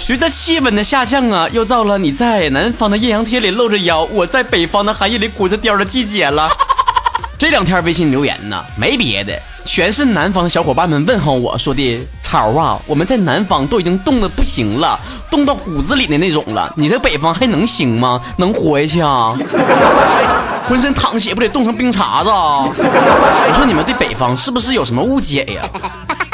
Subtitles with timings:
[0.00, 6.48] 随着气温的下降啊，又到了你在南方的艳阳天里露着腰，我在北方的寒夜里裹着貂的季节了。
[7.38, 9.32] 这两天微信留言呢，没别的，
[9.64, 14.98] 全是南方的小伙伴们问候我说的：“超啊，我们在南方都已经冻得不行了，
[15.30, 18.20] 冻到骨子里的那种了，你在北方还能行吗？
[18.36, 19.32] 能活下去啊？
[20.66, 22.30] 浑身淌血不得冻成冰碴子？
[22.30, 25.68] 啊 我说你们对北方是不是有什么误解呀？”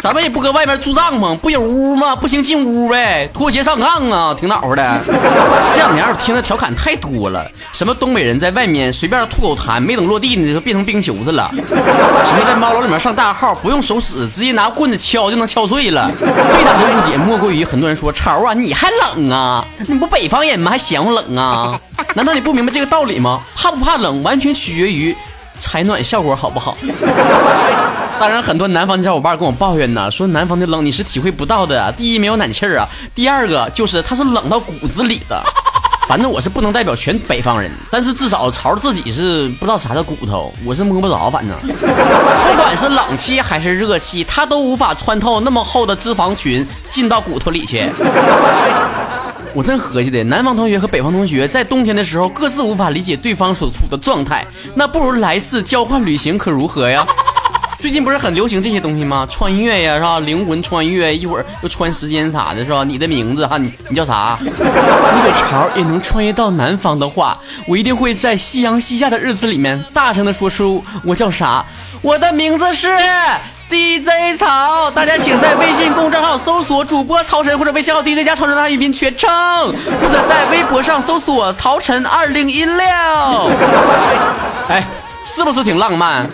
[0.02, 2.16] 咱们也不搁外面住帐篷，不有屋吗？
[2.16, 5.00] 不行进屋呗，拖鞋上炕啊，挺暖和的。
[5.04, 16.10] 这两年我听的调侃太多了，什么东北人在外面随便吐口痰，没等落地呢就变成冰球子了；什么在猫楼里面上大号不用手使，直接拿棍子敲就能敲碎了。
[16.16, 19.62] 最大的误解莫过于很多人说超啊，你还冷啊？
[19.86, 20.70] 你不北方人吗？
[20.70, 21.78] 还嫌我冷啊？
[22.14, 23.40] 难道你不明白这个道理吗？
[23.54, 25.14] 怕不怕冷完全取决于
[25.60, 26.76] 采暖效果好不好。
[28.18, 31.92] 当然，很多南方的小伙伴跟我抱怨呢，说南方的冷你是体会不到的。
[31.92, 35.40] 第一，没有暖气儿啊；第二个就是它是冷到骨子里的。
[36.08, 41.30] 反正我是不能代表全北方人，但是至少朝自己是不知道啥叫骨头，我是摸不着。
[41.30, 47.88] 反正不管是冷气还是热气，它都无法穿透那么厚的脂肪群进到骨头里去。
[49.54, 57.06] 我真合计的，南方同学和北方同学在冬天的时候各自无法理解对方所处的状态，那不如来次交换旅行可如何呀？
[57.80, 59.26] 最近不是很流行这些东西吗？
[59.30, 60.18] 穿越呀，是吧？
[60.20, 62.84] 灵魂穿越，一会儿又穿时间啥的，是吧？
[62.84, 64.38] 你的名字哈，你你叫啥？
[64.40, 71.64] 如果潮也能穿越到南方的话，我一定会在夕阳西下的日子里面，大声的说出我叫啥。
[72.02, 72.88] 我的名字是
[73.70, 79.30] DJ 草，大家请在微信公众号搜索主播曹晨，或者微信号 DJ 加曹晨大语音全称，
[80.00, 82.76] 或者在微博上搜索曹晨二零一六。
[84.68, 84.84] 哎。
[85.22, 86.26] 是不是挺浪漫？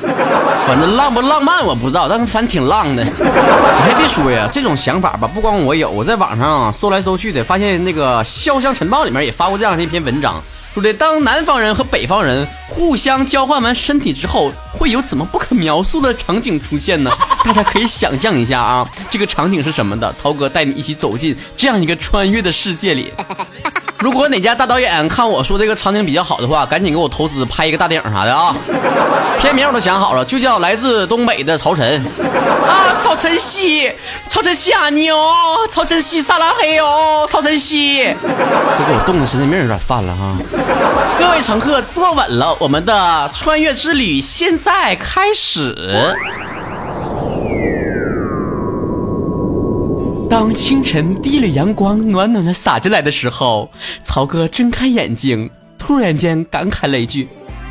[0.65, 3.03] 反正浪不浪漫我不知道，但是反正挺浪的。
[3.03, 3.11] 你
[3.85, 10.41] 还别说呀，这种想法吧，不光我有，我在网上搜来搜去的，发现那个《潇湘晨报》里面也发过这样的一篇文章，
[10.77, 17.11] 说的当南方人和北方人互相交换完身体之后，会有怎么不可描述的场景出现呢？
[17.43, 20.13] 大家可以想象一下啊，这个场景是什么的？
[20.13, 23.11] 曹哥带你一起走进这样一个穿越的世界里。
[24.01, 28.55] 如果哪家大导演看我说这个场景比较好的话，赶紧给我投资拍一个大电影啥的啊！
[29.41, 32.05] 片名我都想好了，就叫《来自东北的曹晨》
[32.67, 33.91] 啊，曹晨曦，
[34.29, 40.37] 曹晨曦啊你哦，曹晨曦撒拉嘿哦，曹晨曦，这给我冻的神经病有点犯了哈！
[41.19, 45.75] 各位乘客坐稳了，我们的穿越之旅现在开始。
[50.29, 53.71] 当清晨第一缕阳光暖暖的洒进来的时候，
[54.03, 55.49] 曹哥睁开眼睛，
[55.79, 57.29] 突然间感慨了一句：“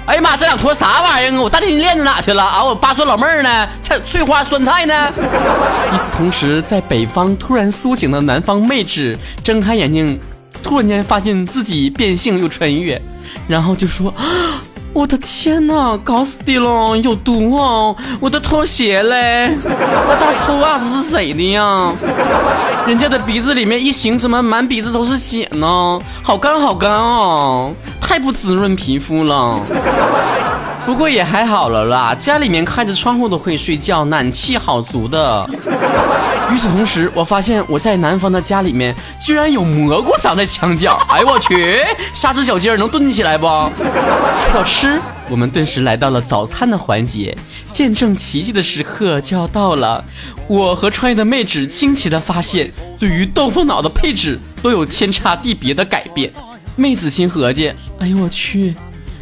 [0.07, 1.41] 哎呀妈，这两坨啥玩意儿啊？
[1.41, 2.63] 我大金链子哪去了啊？
[2.63, 3.67] 我八蒜老妹儿呢？
[3.81, 5.11] 菜翠花酸菜呢？”
[5.93, 10.17] 与此同时，在北方突然苏醒的南方妹纸睁开眼睛，
[10.63, 13.01] 突然间发现自己变性又穿越，
[13.47, 14.09] 然后就说。
[14.11, 14.63] 啊
[14.95, 17.93] 我的天哪，搞死的了，有毒哦！
[18.21, 21.91] 我的拖鞋嘞，那大臭袜子是谁的呀？
[22.87, 25.99] 人家的鼻子里面一擤，怎么满鼻子都是血呢？
[26.23, 29.59] 好干好干哦，太不滋润皮肤了。
[30.85, 35.49] 不过也还好了啦，家里面开着窗户都可以睡觉，暖气好足的。
[36.53, 40.95] 与此同时，我发现我在南方的家里面居然有蘑菇长在墙角。
[41.09, 41.79] 哎呦我去，
[42.13, 43.47] 下只小鸡儿能炖起来不？
[43.47, 47.35] 说到吃，我们顿时来到了早餐的环节，
[47.71, 50.05] 见证奇迹的时刻就要到了。
[50.47, 56.31] 我和穿越的妹纸惊奇的发现，对于豆腐脑的配置都有天差地别的改变。
[56.75, 58.75] 妹子心合计，哎呦我去。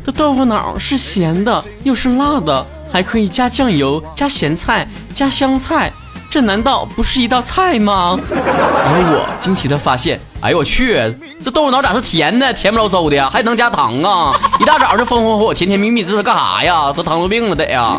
[0.05, 5.91] 这豆腐脑是咸的，又是辣的，还可以加酱油、加咸菜、加香菜，
[6.29, 8.19] 这难道不是一道菜吗？
[8.27, 10.95] 而我惊奇的发现，哎呦我去，
[11.41, 14.37] 这豆腐脑咋是甜的，甜不溜嗖的呀，还能加糖啊！
[14.59, 16.91] 一大早就风风火火、甜甜蜜蜜，这是干啥呀？
[16.91, 17.97] 得糖尿病了得呀！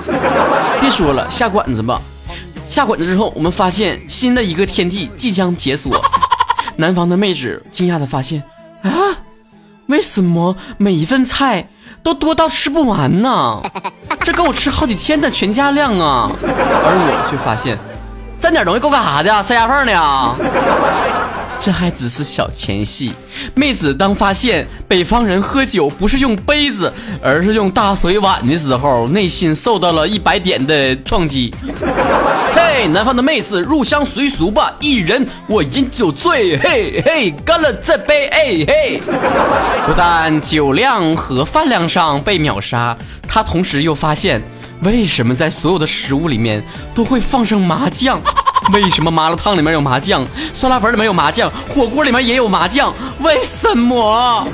[0.80, 2.00] 别说了，下馆子吧。
[2.66, 5.98] 下馆子之后，我们发现新的一个天地即将解锁。
[6.76, 8.42] 南方的妹纸惊讶的发现，
[8.82, 8.92] 啊，
[9.86, 11.66] 为什么每一份菜？
[12.02, 13.62] 都多到吃不完呢，
[14.20, 16.30] 这够我吃好几天的全家量啊！
[16.42, 17.78] 而我却发现，
[18.40, 19.42] 蘸点东西够干啥的？
[19.42, 20.34] 塞牙缝的呀？
[21.60, 23.12] 这还只是小前戏。
[23.54, 26.92] 妹子当发现北方人喝酒不是用杯子，
[27.22, 31.54] 而是用大水碗的时候，内心受到了一百点的撞击。
[32.76, 39.00] 嘿，南方的妹子入乡随俗吧，一人我饮酒醉，嘿嘿，干了这杯，哎嘿。
[39.86, 42.96] 不但酒量和饭量上被秒杀，
[43.28, 44.42] 他同时又发现，
[44.82, 46.64] 为什么在所有的食物里面
[46.96, 48.20] 都会放上麻酱？
[48.72, 52.92] 为什么麻辣烫里面有麻酱，酸辣粉里面有麻酱，火锅里面也有麻酱？
[53.20, 54.46] 为什么？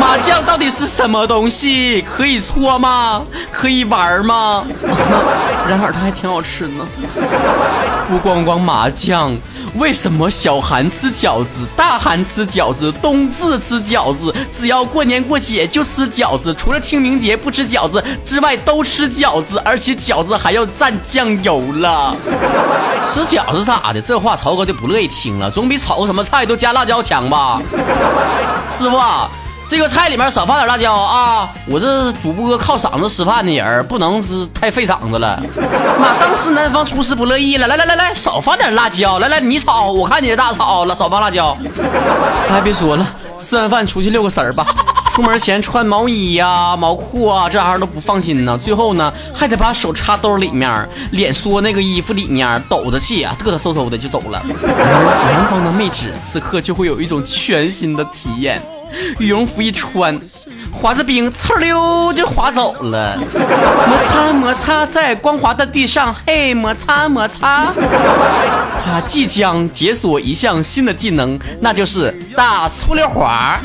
[0.00, 2.02] 麻酱到底是什么东西？
[2.02, 3.22] 可以搓吗？
[3.52, 4.64] 可以玩吗？
[5.68, 6.86] 然而它还挺好吃呢。
[8.08, 9.34] 不光光麻酱。
[9.74, 22.14] 为什么小寒吃饺子，大寒吃饺子，冬至吃饺子，只要过年过节就吃饺子，除了清明节不吃饺子之外都吃饺子，而且饺子还要蘸酱油了。
[23.12, 24.00] 吃饺子咋的？
[24.00, 27.60] 这话曹哥就不乐意听了，总比炒个什么菜都加辣椒强吧？
[28.70, 28.96] 师傅。
[29.66, 31.48] 这个菜里面少放点辣椒啊！
[31.66, 35.42] 我这主播靠嗓子吃饭的人，不能是太费嗓子了。
[35.98, 41.56] 妈，当时南方厨师不乐意了，来来来来，少放点辣椒，来来你炒，我看你大炒了，少放辣椒。
[42.46, 43.06] 这还别说了，
[43.38, 44.66] 吃完饭出去遛个神儿吧。
[45.14, 48.58] 出门前穿毛衣呀、毛裤啊，这玩意儿都不放心呢。
[48.58, 54.44] 最后呢，还得把手插兜里面，脸缩那个衣服里面，抖着气啊，嘚嘚嗖嗖的就走了。
[54.44, 58.60] 而南方的妹纸此刻就会有一种全新的体验。
[59.18, 60.20] 羽绒服一穿，
[60.72, 63.16] 滑着冰，呲溜就滑走了。
[63.16, 67.72] 摩擦摩擦在光滑的地上，嘿，摩擦摩擦。
[68.84, 73.58] 他即将解锁一项新的技能，那就是大粗溜滑。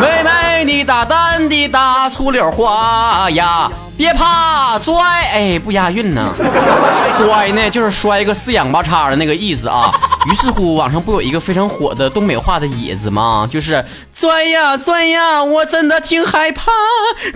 [0.00, 3.70] 妹妹，你大胆地大粗溜滑呀！
[3.96, 4.94] 别怕，拽，
[5.34, 6.32] 哎，不押韵呢。
[7.18, 9.92] 拽呢，就是摔个四仰八叉的那个意思啊。
[10.26, 13.46] 于是乎，网上不有一个非常火的东北话的野子吗？
[13.50, 13.84] 就是
[14.14, 16.72] 拽呀拽呀，我真的挺害怕。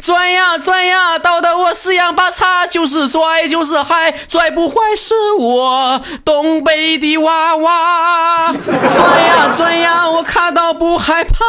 [0.00, 8.54] 拽呀拽呀，倒得我四仰八叉，就是拽就是嗨，拽不坏是我东北的娃娃。
[8.54, 11.44] 拽呀拽呀，我看到不害怕。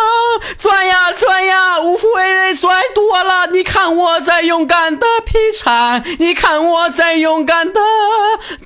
[0.60, 7.80] 转呀转呀，无非拽多了，你看我在勇敢的劈柴，你看我在勇敢的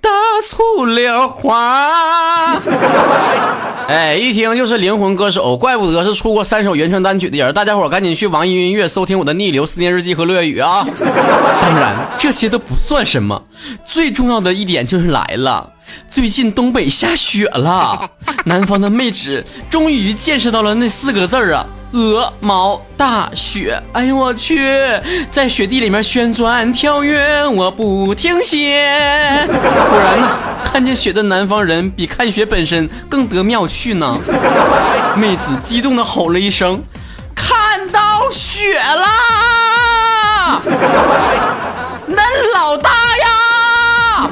[0.01, 0.09] 大
[0.43, 2.59] 粗溜花。
[3.87, 7.53] 哎，一听就是灵魂歌手，怪不得是出过三首原创单曲的人。
[7.53, 10.85] 大家伙赶紧去网易云音乐收听我的《逆流思念日记》和《落月雨》啊！
[11.61, 13.41] 当然，这些都不算什么，
[13.85, 15.71] 最重要的一点就是来了，
[16.09, 18.09] 最近东北下雪了，
[18.45, 21.65] 南方的妹纸终于见识到了那四个字儿啊。
[21.91, 24.77] 鹅毛大雪，哎呦我去，
[25.31, 29.47] 在雪地里面旋转跳跃，我不停歇。
[29.47, 30.29] 果然呢，
[30.63, 34.19] 看见雪的南方人比看雪本身更得妙趣呢。
[35.17, 36.79] 妹子激动的吼了一声
[37.33, 40.61] ：“看到雪啦！
[42.07, 42.21] 恁
[42.53, 44.29] 老大呀，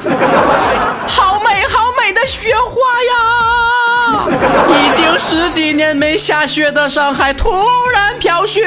[2.27, 3.36] 雪花呀！”
[4.29, 7.49] 已经十几年没下雪的上海突
[7.93, 8.61] 然飘雪，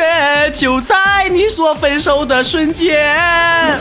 [0.55, 3.79] 就在你说分手的瞬间。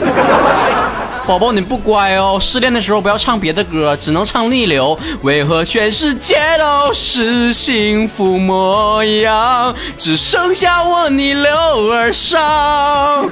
[1.26, 4.98] 宝宝你不乖哦，失恋的时候不要唱别的歌，只能唱逆流。
[5.22, 11.52] 为何全世界都是幸福模样，只剩下我逆流
[11.92, 13.24] 而上？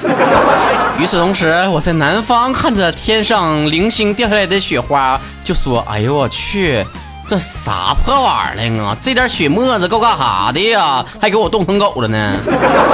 [0.98, 6.86] 与此同时，我在南方看着天上零星掉下来的雪花，就说：“哎呦我去！”
[7.28, 8.96] 这啥破玩意儿啊！
[9.02, 11.04] 这点雪沫子够干啥的呀？
[11.20, 12.36] 还给我冻成狗了呢！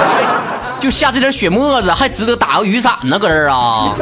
[0.80, 3.16] 就下这点雪沫子，还值得打个雨伞呢？
[3.16, 3.94] 搁这儿啊！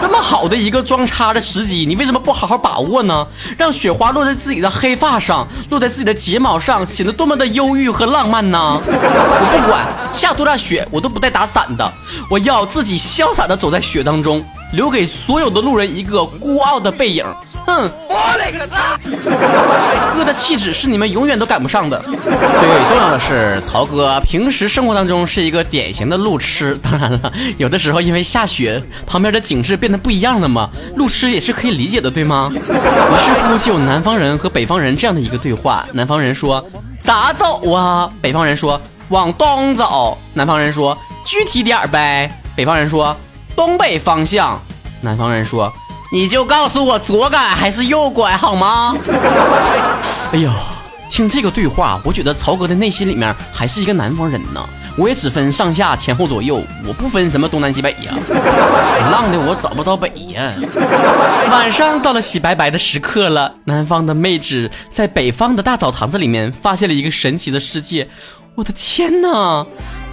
[0.00, 3.24] 这么好的一个装叉的时机，你为什么不好好把握呢？
[3.56, 8.58] 让雪花落在自己的黑发上，落在自己的睫毛上，显得多么的忧郁和浪漫呢？
[8.84, 11.92] 我不管下多大雪，我都不带打伞的，
[12.28, 14.44] 我要自己潇洒的走在雪当中。
[14.72, 17.24] 留给所有的路人一个孤傲的背影。
[17.66, 17.90] 哼！
[18.08, 18.98] 我勒个擦！
[20.14, 21.98] 哥的气质是你们永远都赶不上的。
[22.00, 22.12] 最
[22.88, 26.78] 重要的是，曹哥平时生活当中是一个典型的路痴。
[26.82, 32.50] 当然了，有的时候因为下雪，旁边的景致变得不一样了嘛，路痴也是可以理解的，对吗？
[32.52, 35.86] 于是乎，就有南方人和北方人这样的一个对话。
[35.92, 36.64] 南方人说
[37.02, 43.16] ：“咋走啊？”北方人说：“往东走。”南方人说：“具体点儿呗。”北方人说。
[43.58, 44.62] 东北方向，
[45.00, 45.72] 南方人说
[46.12, 48.96] ：“你就告诉我左拐还是右拐好吗？”
[50.30, 50.48] 哎呦，
[51.10, 54.64] 听这个对话，我觉得曹哥的内心里面还是一个南方人呢。
[54.96, 58.14] 我也只分上下前后左右，我不分什么东南西北呀。
[59.10, 60.52] 浪的我找不到北呀。
[61.50, 68.08] 晚上到了洗白白的时刻了，南方的妹纸在北方的大澡堂子里面发现了一个神奇的世界。
[68.54, 69.66] 我的天哪！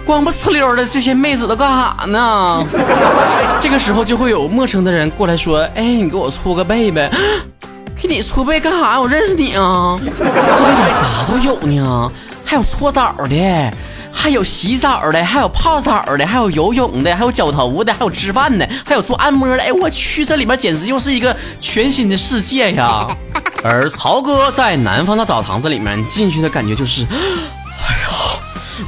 [0.06, 2.64] 光不呲溜的这些妹子都干啥呢？
[3.60, 7.10] 这个时候就会有陌生的人过来说：“哎，你给我搓个背呗。
[8.00, 9.00] ”给你搓背干啥？
[9.00, 9.98] 我认识你啊！
[9.98, 12.12] 这里咋啥都有呢？
[12.44, 13.72] 还有搓澡的，
[14.12, 19.60] 还有洗澡的，还有泡澡的，还有游泳的，还有绞头的，还有吃饭的，还有做按摩的。
[19.60, 23.08] 哎，我去，这里面简直就是一个全新的世界呀！
[23.64, 27.04] 而曹哥在南方的澡堂子里面进去的感觉就是，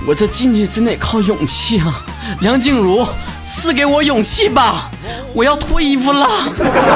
[0.06, 2.02] 我这进去真得靠勇气啊！
[2.40, 3.06] 梁静茹，
[3.42, 4.90] 赐给我勇气吧！
[5.34, 6.28] 我要脱衣服了。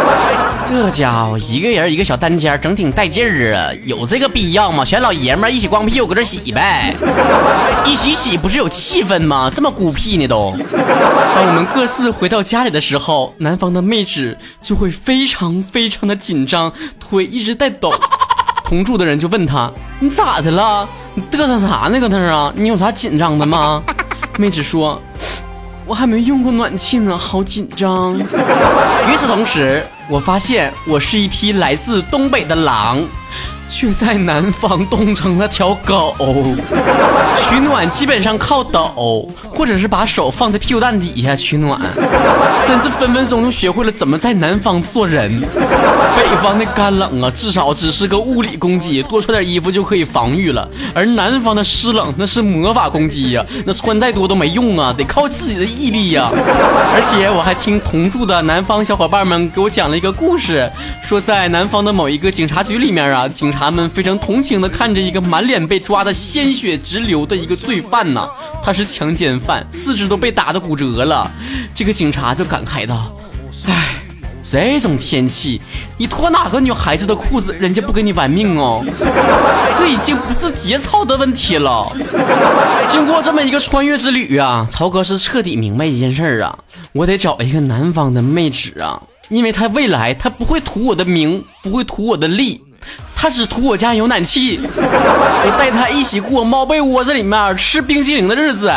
[0.65, 3.71] 这家伙一个人一个小单间，整挺带劲儿啊！
[3.85, 4.85] 有这个必要吗？
[4.85, 6.95] 全老爷们一起光屁股搁这洗呗，
[7.87, 9.51] 一起洗不是有气氛吗？
[9.55, 10.55] 这么孤僻呢都。
[11.35, 17.93] 当我们各自回到家里的时候，南方的妹纸就会非常非常的紧张，腿一直在抖。
[18.73, 20.89] 同住的人就问他：“你咋的了？
[21.13, 22.01] 你嘚瑟啥呢？
[22.01, 22.51] 搁那啊？
[22.57, 23.83] 你有啥紧张的吗？”
[24.41, 24.99] 妹子说。
[25.85, 28.17] 我还没用过暖气呢，好紧张。
[28.17, 32.99] 与此同时，我发现我是一匹来自东北的狼。
[33.73, 36.15] 却在南方冻成了条狗，
[37.35, 41.81] 取暖基本上靠抖，或者是把手放在屁股蛋底下取暖，
[42.67, 45.41] 真是分分钟就学会了怎么在南方做人。
[46.15, 56.29] 北方的干冷啊，至少只是个物理攻击，多穿点衣服就可以防御了；而南方的湿冷那是魔法攻击呀，那穿再多都没用啊，得靠自己的毅力呀。
[56.95, 60.71] 而且我还听同住的南方小伙伴们给我讲了一个故事，
[61.07, 63.62] 说在南方的某一个警察局里面啊，警察。
[63.63, 68.29] 他们非常同情的看着一个满脸被抓的鲜血直流的一个罪犯呢，
[68.61, 71.31] 他是强奸犯，四肢都被打的骨折了。
[71.73, 73.17] 这个警察就感慨道
[73.69, 74.03] ：“哎，
[74.51, 75.63] 这种天气，
[75.97, 78.85] 你脱哪个女孩子的裤子，人家不给你玩命哦？
[79.79, 81.87] 这已经不是节操的问题了。”
[82.91, 86.59] 经过这么一个穿越之旅啊，曹哥是彻底明白一件事儿啊，
[86.93, 92.61] 我得找一个南方的妹纸啊，因为他未来他不会图我的名，不会图我的利。
[93.23, 98.69] 他只图我家有暖气， 我带他一起过猫被窝子里面吃冰淇淋的日子。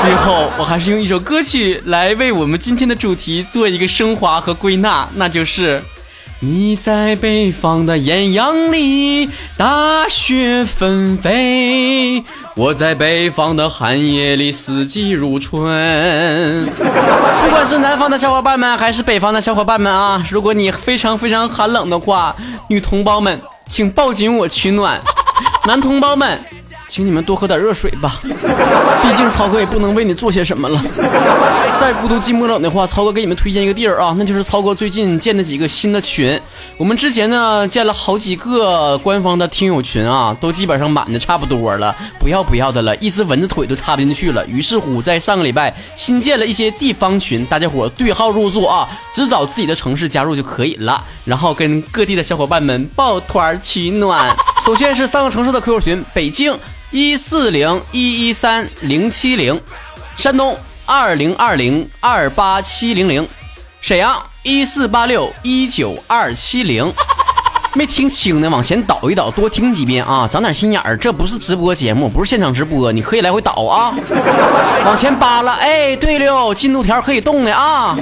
[0.00, 5.82] 最后，我还是用一首歌曲来为我们今天的主题做一个升华和归纳，那就是。
[6.42, 9.28] 你在北方的艳阳里，
[9.58, 12.24] 大雪纷飞；
[12.56, 16.66] 我在北方的寒夜里，四季如春。
[16.66, 22.34] 不管是南方的小伙伴们，还是北方的小伙伴们啊，如果你非常非常寒冷的话，
[22.70, 24.98] 女同胞们，请抱紧我取暖；
[25.66, 26.38] 男同胞们。
[26.90, 30.82] 请你们多喝点热水吧， 毕竟曹哥也不能为你做些什么了。
[31.78, 36.38] 再孤独寂寞冷的话，曹哥给你们推荐一个地儿啊，那就是曹哥最近建的几个新的群。
[36.76, 44.44] 我们之前呢建了好几个官方的听友群啊，都基本上满的差不多了，不要不要的了，一只蚊子腿都插不进去了。
[44.48, 54.36] 于是乎，在上个礼拜新建了一些地方群，大家伙对号入座啊，只找自己的城市加入就可以了，然后跟各地的小伙伴们抱团取暖。
[54.60, 56.56] 首先是三个城市的 QQ 群，北京。
[56.92, 59.60] 一四零一一三零七零，
[60.16, 63.28] 山东二零二零二八七零零，
[63.80, 66.92] 沈阳一四八六一九二七零，
[67.74, 70.96] 没听清呢，往前倒一倒，多听几遍啊，长点心眼儿。
[70.96, 73.94] 这不是直播节目，不是现场直播，你可以来回倒啊。
[74.84, 77.96] 往前扒拉，哎，对了，进度条可以动的啊。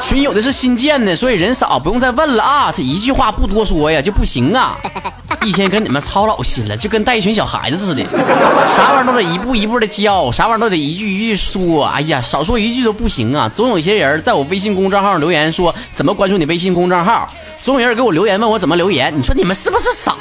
[0.00, 2.72] 群有的是新建的，所以人少，不用再问了啊。
[2.72, 4.76] 这一句话不多说呀，就不行啊。
[5.44, 8.02] 一天跟你们操老心了，就跟带一群小孩子似的，
[8.66, 11.84] 啥玩意儿都得一步一步的教，啥玩意儿都得一句一句说。
[11.86, 13.50] 哎呀，少说一句都不行啊！
[13.54, 17.28] 总有一些人在我微信公众号留言说怎么关注你微信公众号，
[17.60, 19.12] 总有人给我留言问我怎么留言。
[19.16, 20.14] 你说你们是不是傻？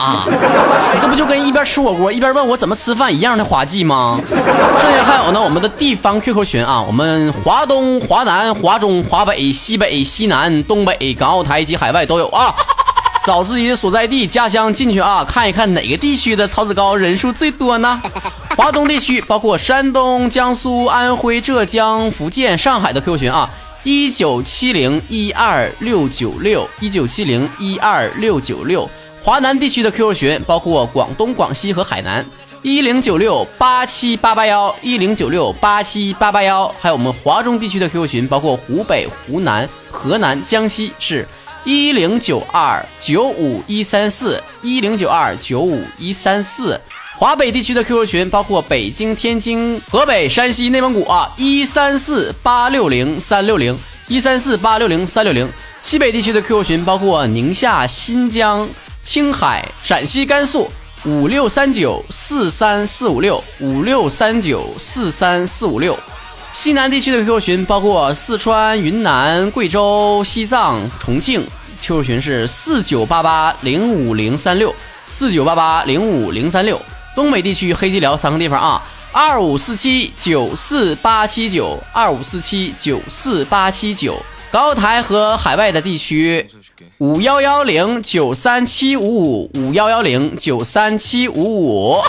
[1.00, 4.20] 这不就跟一边吃火锅一边问我怎么吃饭一样的滑稽吗？
[4.28, 12.54] 剩下还有呢，我们的地方 QQ 群啊，我们华东、华南、华中、华北、西北、西南、东北、港澳台及海外都有啊。
[13.24, 18.02] 找自己的所在地、家乡进去啊， 看一看哪个地区的曹子高人数最多呢？
[18.58, 23.50] 华东地区包括山东、江苏、安徽、浙江、福建、上海的 QQ 群啊，
[23.84, 28.90] 一九七零一二六九六一九七零一二六九六。
[29.24, 32.26] 华南地区的 QQ 群包括广东、广西和海南，
[32.64, 36.68] 一零九六八七八八幺一零九六八七八八幺。
[36.82, 41.28] 还有我们华中地区的 QQ 群包括湖北、湖南、河南、江西是。
[41.64, 46.80] 一零九二九五一三四一零九二九五一三四，
[47.16, 53.78] 华北地区的 QQ 群包括北京、天津、河北、山西、内蒙古啊，一三四八六零三六零
[54.08, 55.48] 一三四八六零三六零。
[55.84, 58.68] 西北地区的 QQ 群包括宁夏、新疆、
[59.04, 60.68] 青海、陕西、甘肃，
[61.06, 65.96] 五六三九四三四五六五六三九四三四五六。
[66.54, 71.42] 西南地区的 QQ 群包括四川、云南、贵州、西藏、重庆
[71.80, 74.76] ，QQ 群是四九八八零五零三六
[75.08, 76.80] 四九八八零五零三六。
[77.16, 78.82] 东北地区黑吉辽三个地方啊，
[79.14, 86.46] 二五四七九四八七九二五四七九四八七九，高台和海外的地区
[86.98, 92.02] 五幺幺零九三七五五五幺幺零九三七五五，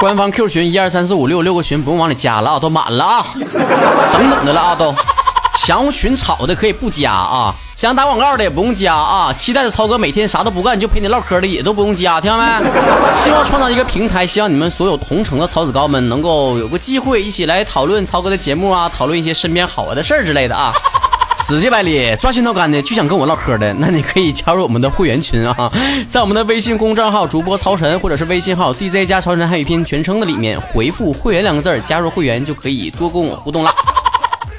[0.00, 4.94] 官方 Q 群一二三四五六六个群不用往里加了啊，都满了啊， 等等的了啊都。
[5.54, 9.30] 想群吵的可以不加啊，想打广告的也不用加啊。
[9.30, 12.44] 期待着曹哥每天啥都不干就陪你唠嗑的也都不用加，听到没？
[13.14, 20.72] 希望创造一个平台，希望你们所有同城的曹子高们能够有个机会一起来讨论曹哥的节目啊，讨论一些身边好玩的事儿之类的啊。
[21.40, 25.72] 死乞白赖、抓心挠肝的就想跟我唠嗑的，那你可以加入我们的会员群啊，
[26.08, 33.74] 在我们的微信公众号主播曹晨或者是微信号 DJ 加曹晨汉语拼音全称的里面回复“会员”两个字加入会员就可以多跟我互动了。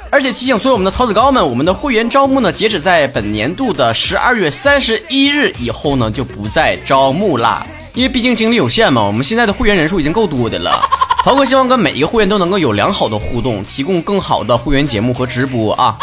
[0.09, 7.65] 而且提醒所有我们的曹子高们，我们的会员招募呢，截止在本年度的十二月三十一日以后呢，就不再招募啦。
[7.93, 10.83] 因为毕竟精力有限嘛，我们现在的会员人数已经够多的了。
[11.23, 15.95] 曹哥希望跟每一个会员都能够有良好的互动，提供更好的会员节目和直播啊。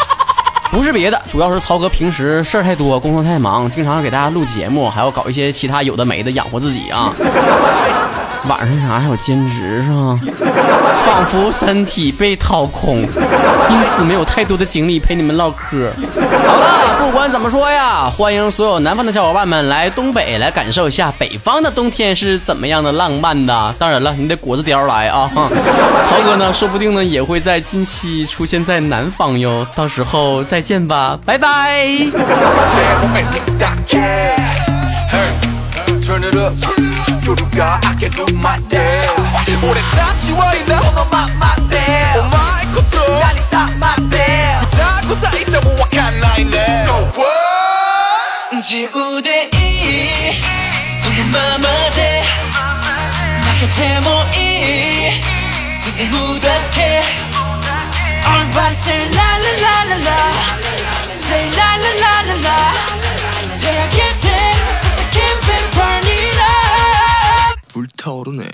[0.71, 7.11] 不是别的，主要是曹哥平时事儿太多，工作太忙，经常给大家录节目，还要搞一些其他有的没的养活自己啊。
[8.47, 10.15] 晚上啥还有兼职是吧？
[11.05, 15.91] 仿佛身体被掏空，因此没有太多的精力陪你们唠嗑。
[16.47, 23.73] 好了，不管怎么说呀，欢迎所有南方的小伙伴们来东北来感受一下北方的冬天是怎么样的浪漫的。
[23.77, 25.29] 当然了，你得裹着貂来啊！
[26.07, 29.65] 曹哥呢，说不定呢也会在近期出现在南方哟。
[29.75, 31.85] 到时候再见吧，拜拜。
[36.01, 36.55] turn it up
[37.25, 38.79] 夜が明けるまで。
[39.63, 41.77] 俺たちはいなこのままで。
[42.17, 42.99] お前こそ。
[43.19, 43.59] 何様
[44.09, 44.15] で
[44.61, 46.51] ふざ答えてもわかんないね。
[46.85, 48.55] So what?
[48.57, 50.39] 自由でいい。
[51.01, 52.23] そのままで。
[53.43, 54.37] 負けてもい
[55.09, 55.21] い。
[55.77, 56.79] 進むだけ。
[58.29, 60.17] Everybody say la la la la la
[61.09, 63.08] Say la la la la la
[67.99, 68.49] 타오르네.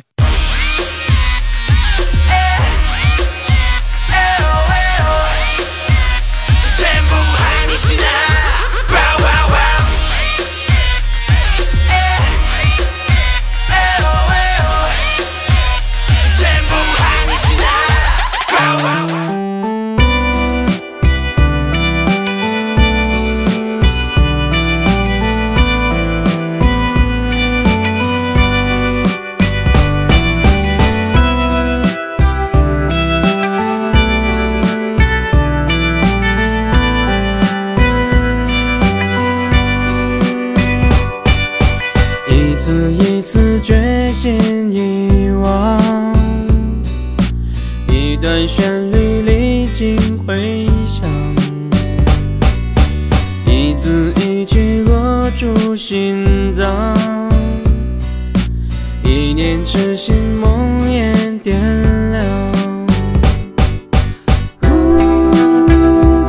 [6.77, 7.15] 전부
[7.61, 8.34] 아니시나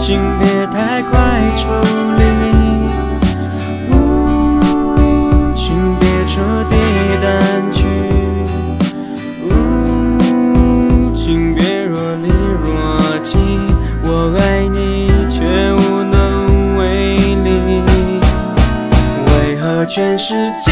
[0.07, 1.19] 请别太快
[1.57, 1.67] 抽
[2.17, 2.23] 离，
[3.91, 6.41] 呜，请别彻
[6.71, 6.77] 底
[7.21, 7.85] 淡去，
[9.51, 12.29] 呜，请别若离
[12.63, 13.37] 若即，
[14.05, 15.43] 我爱你却
[15.75, 17.51] 无能为力，
[19.27, 20.66] 为何全世界？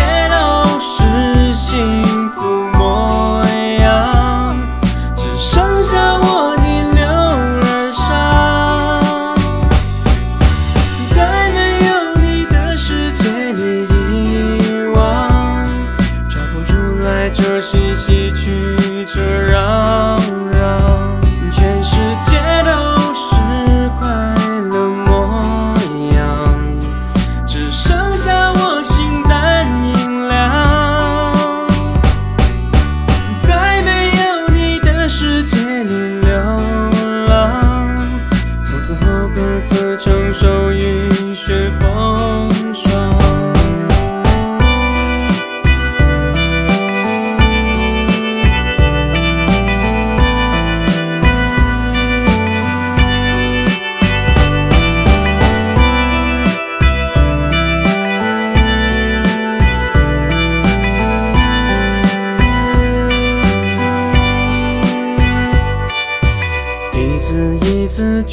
[18.07, 19.44] 这嬉戏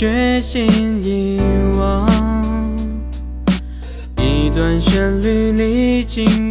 [0.01, 0.65] 决心
[1.03, 1.39] 遗
[1.77, 2.09] 忘，
[4.17, 6.50] 一段旋律历经